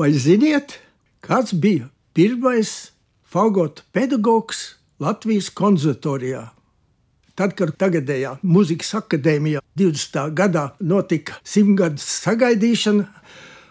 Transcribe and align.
Vai 0.00 0.14
ziniet, 0.16 0.78
kāds 1.20 1.52
bija 1.52 1.90
pirmais 2.16 2.70
fagotu 3.28 3.82
pedagogs 3.92 4.78
Latvijas 4.96 5.50
konservatorijā? 5.52 6.46
Tad, 7.36 7.52
kad 7.58 7.74
tagadējā 7.76 8.38
Mūzikas 8.40 8.94
akadēmijā 8.96 9.60
20. 9.76 10.32
gadā 10.38 10.62
notika 10.80 11.36
simtgadus 11.44 12.06
sagaidīšana, 12.22 13.04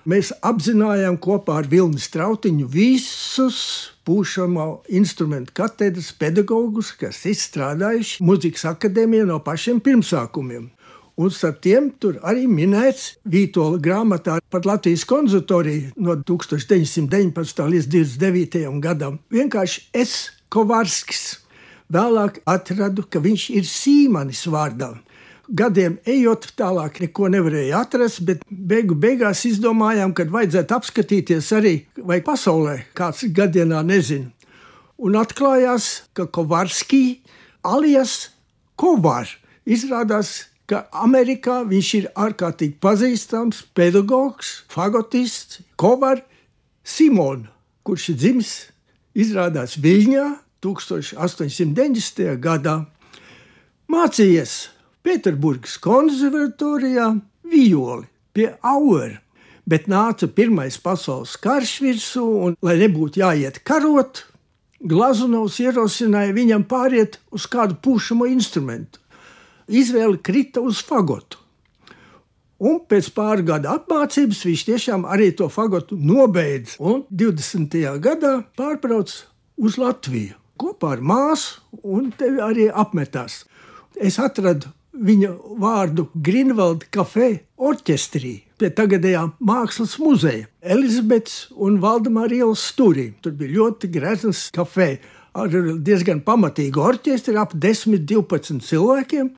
mēs 0.06 0.30
apzinājām 0.46 1.18
kopā 1.18 1.64
ar 1.64 1.72
Vilni 1.72 1.98
Strautiņu 1.98 2.70
visus 2.78 3.64
pūšamo 4.06 4.68
instrumentu 5.02 5.58
katedras 5.64 6.12
pedagogus, 6.14 6.94
kas 6.94 7.26
izstrādājuši 7.26 8.22
Mūzikas 8.22 8.70
akadēmijā 8.76 9.26
no 9.34 9.42
pašiem 9.42 9.82
pirmsākumiem. 9.82 10.70
Un 11.20 11.28
starp 11.36 11.58
tiem 11.60 11.90
tur 12.00 12.16
arī 12.24 12.46
minēts 12.48 13.18
Vītola 13.28 13.76
grāmatā 13.84 14.38
par 14.48 14.64
Latvijas 14.64 15.02
konservatoriju 15.04 15.90
no 16.00 16.14
1919. 16.16 17.64
līdz 17.74 17.90
29. 17.92 18.62
gadam. 18.80 19.18
Vienkārši 19.28 19.82
es, 20.00 20.14
Kovarskis, 20.48 21.42
vēlāk 21.92 22.40
atradu, 22.48 23.04
ka 23.04 23.20
viņš 23.20 23.50
ir 23.52 23.68
Sīmanis 23.68 24.46
vārdā. 24.48 24.94
Gadiem 25.50 25.98
ejot, 26.08 26.54
tālāk 26.56 27.02
neko 27.04 27.28
nevarēja 27.34 27.82
atrast, 27.84 28.22
bet 28.24 28.46
beigu 28.48 28.96
beigās 28.96 29.42
izdomājām, 29.50 30.14
ka 30.16 30.24
vajadzētu 30.24 30.78
apskatīties 30.78 31.50
arī, 31.58 31.74
vai 32.00 32.22
pasaulē 32.24 32.78
kāds 32.96 33.26
gadienā 33.36 33.82
nezina. 33.84 34.32
Un 34.96 35.20
atklājās, 35.20 36.06
ka 36.16 36.30
Kovarskī 36.32 37.20
alias 37.68 38.30
Kovar 38.80 39.28
izrādās 39.68 40.46
ka 40.70 40.86
Amerikā 40.94 41.64
viņš 41.66 41.90
ir 41.98 42.10
ārkārtīgi 42.14 42.78
pazīstams 42.84 43.64
pedagogs, 43.74 44.60
fagotists, 44.70 45.64
Kovar 45.80 46.22
Simons, 46.86 47.50
kurš 47.84 48.12
ir 48.14 48.20
dzimis 48.22 48.52
izrādās 49.18 49.80
Viļņā 49.82 50.28
1890. 50.62 52.36
gadā. 52.44 52.76
Mācījies 53.90 54.56
Pēterburgas 55.02 55.80
konservatorijā 55.82 57.10
violi 57.50 58.06
pie 58.36 58.52
Auer, 58.62 59.18
bet 59.66 59.90
nāca 59.90 60.30
Pirmais 60.30 60.78
pasaules 60.78 61.34
karš 61.42 61.80
virsū, 61.82 62.26
un, 62.46 62.58
lai 62.62 62.78
nebūtu 62.84 63.24
jāiet 63.24 63.64
karot, 63.66 64.26
Glazunovs 64.80 65.58
ierosināja 65.60 66.32
viņam 66.32 66.62
pāriet 66.70 67.18
uz 67.36 67.50
kādu 67.52 67.76
pušamo 67.84 68.30
instrumentu 68.30 69.02
izvēle 69.70 70.20
krita 70.24 70.64
uz 70.66 70.82
fagotu. 70.86 71.38
Un 72.60 72.82
pēc 72.92 73.08
pāris 73.16 73.48
gadu 73.48 73.70
apmācības 73.72 74.42
viņš 74.44 74.66
tiešām 74.68 75.06
arī 75.08 75.30
to 75.32 75.48
fagotu 75.48 75.96
nobeidza. 75.96 76.76
Un 76.84 77.06
20. 77.08 77.78
gadā 78.04 78.34
pārbrauc 78.60 79.14
uz 79.60 79.78
Latviju 79.80 80.36
kopā 80.60 80.98
ar 80.98 81.00
māsu, 81.00 81.62
un 81.88 82.12
te 82.12 82.34
arī 82.44 82.68
apmetās. 82.68 83.46
Es 83.96 84.20
atradu 84.20 84.68
viņa 84.92 85.32
vārdu 85.62 86.10
Grunvalda 86.14 86.88
kafē 86.92 87.30
orķestrī 87.56 88.34
pie 88.60 88.70
tagadējā 88.76 89.22
mākslas 89.40 89.96
muzeja, 90.02 90.50
Elizabetes 90.60 91.48
un 91.56 91.80
Valdemāra 91.80 92.42
ielas 92.42 92.66
stūrī. 92.74 93.14
Tur 93.24 93.38
bija 93.40 93.56
ļoti 93.56 93.92
grezns 93.94 94.50
kafē 94.56 94.98
ar 95.38 95.50
diezgan 95.86 96.24
pamatīgu 96.26 96.82
orķestri, 96.82 97.38
ap 97.38 97.54
10-12 97.54 98.64
cilvēkiem. 98.66 99.34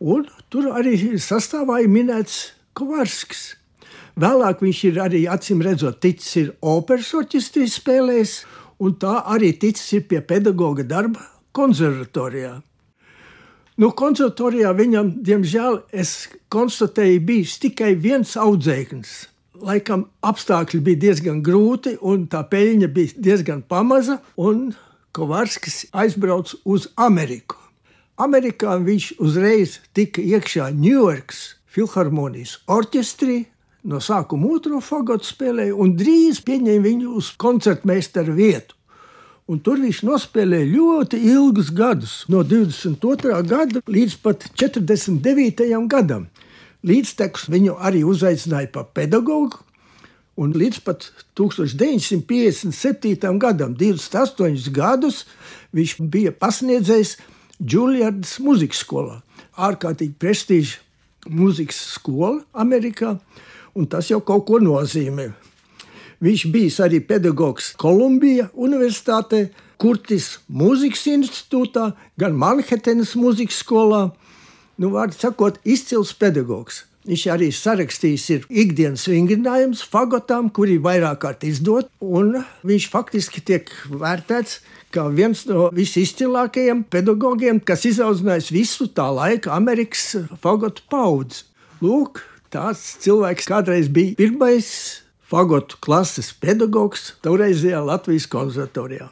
Un 0.00 0.28
tur 0.52 0.70
arī 0.72 0.96
sastāvā 1.20 1.82
ir 1.84 1.90
minēts 1.92 2.52
Kovarskis. 2.76 3.56
Vēlāk 4.20 4.62
viņš 4.64 4.80
ir 4.88 4.98
arī 5.00 5.20
acīm 5.30 5.62
redzot, 5.64 6.00
ticis 6.02 6.32
ir 6.40 6.48
operas 6.60 7.12
orķestrī 7.16 7.66
spēlējis, 7.70 8.34
un 8.80 8.96
tā 9.00 9.20
arī 9.32 9.52
ticis 9.56 9.92
ir 9.96 10.08
pie 10.08 10.20
pedagoga 10.24 10.84
darba 10.84 11.22
konservatorijā. 11.56 12.58
Nu, 13.80 13.88
konservatorijā 13.96 14.74
viņam, 14.76 15.14
diemžēl, 15.24 15.78
es 15.92 16.28
konstatēju, 16.52 17.22
bijis 17.24 17.56
tikai 17.62 17.94
viens 17.96 18.34
audzēknis. 18.36 19.12
Laikam 19.60 20.06
apstākļi 20.24 20.80
bija 20.84 21.00
diezgan 21.06 21.40
grūti, 21.44 21.94
un 22.00 22.26
tā 22.28 22.42
peļņa 22.48 22.90
bija 22.92 23.24
diezgan 23.28 23.62
pamaza, 23.68 24.18
un 24.36 24.70
Kovarskis 25.12 25.86
aizbrauca 25.92 26.56
uz 26.64 26.86
Ameriku. 26.94 27.56
Amerikā 28.20 28.76
viņš 28.78 29.06
uzreiz 29.18 29.78
tika 29.96 30.22
iekšā 30.22 30.68
Ņujorkas 30.76 31.40
filharmonijas 31.66 32.58
orķestrī. 32.70 33.46
No 33.82 33.98
sākuma 34.04 34.50
otro 34.54 34.78
fagotu 34.84 35.24
spēlēja, 35.24 35.72
un 35.72 35.94
drīz 35.96 36.42
pieņēma 36.44 36.84
viņu 36.84 37.14
uz 37.16 37.30
koncertmeistaru 37.40 38.34
vietu. 38.36 38.76
Un 39.50 39.58
tur 39.64 39.80
viņš 39.82 40.02
nospēlēja 40.06 40.68
ļoti 40.68 41.18
ilgus 41.32 41.72
gadus, 41.74 42.12
no 42.30 42.44
22. 42.46 43.40
gada 43.48 43.82
līdz 43.90 44.18
pat 44.22 44.44
49. 44.52 45.64
gadam. 45.90 46.28
Līdztekus 46.86 47.48
viņu 47.50 47.80
arī 47.80 48.04
uzaicināja 48.06 48.70
par 48.76 48.92
pedagogu, 48.94 49.58
un 50.40 50.54
līdz 50.56 50.78
pat 50.86 51.10
1957. 51.38 53.38
gadam, 53.42 53.74
28 53.76 54.70
gadus, 54.72 55.26
viņš 55.76 55.90
bija 56.00 56.32
pasniedzējis 56.32 57.18
Džuliardas 57.60 58.38
muzikas 58.40 58.80
skolā. 58.80 59.20
Ārkārtīgi 59.60 60.16
prestižs 60.16 60.78
muzikas 61.28 61.76
skola 61.98 62.40
Amerikā, 62.56 63.18
un 63.76 63.84
tas 63.86 64.08
jau 64.08 64.24
kaut 64.24 64.48
ko 64.48 64.56
nozīmē. 64.64 65.28
Viņš 66.20 66.42
bija 66.52 66.84
arī 66.84 67.00
pedagogs 67.04 67.72
Kolumbijas 67.80 68.52
Universitātē, 68.52 69.48
Kurtis 69.80 70.34
Mūzikas 70.52 71.06
institūtā, 71.08 71.94
gan 72.20 72.36
Manhetenas 72.36 73.14
muzikas 73.16 73.62
skolā. 73.64 74.10
Nu, 74.76 74.92
vārdu 74.92 75.16
sakot, 75.16 75.56
izcils 75.64 76.12
pedagogs. 76.12 76.84
Viņš 77.08 77.22
arī 77.32 77.46
sarakstījis 77.54 78.24
ir 78.34 78.42
ikdienas 78.52 79.06
vingrinājumus 79.08 79.80
fagotām, 79.88 80.50
kuri 80.52 80.76
vairāk 80.84 81.22
kārt 81.22 81.46
izdot, 81.48 81.88
un 82.04 82.34
viņš 82.66 82.88
faktiski 82.92 83.40
tiek 83.40 83.72
vērtēts 83.88 84.58
kā 84.92 85.06
viens 85.14 85.46
no 85.48 85.70
visizcilākajiem 85.72 86.82
pedagogiem, 86.92 87.62
kas 87.64 87.86
izaudzinājis 87.88 88.50
visu 88.52 88.88
tā 88.92 89.06
laika 89.16 89.54
Amerikas 89.56 90.26
fagotu 90.42 90.84
paudzi. 90.92 91.46
Lūk, 91.80 92.20
tāds 92.52 92.82
cilvēks 93.00 93.48
kādreiz 93.48 93.88
bija 93.88 94.18
pirmais 94.18 94.68
fagotu 95.30 95.78
klases 95.80 96.34
pedagogs 96.36 97.14
toreizējā 97.24 97.80
Latvijas 97.86 98.28
konservatorijā. 98.28 99.08